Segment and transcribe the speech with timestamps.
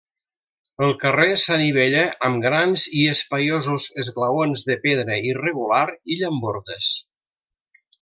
[0.85, 6.95] El carrer s'anivella amb grans i espaiosos esglaons de pedra irregular i llambordes.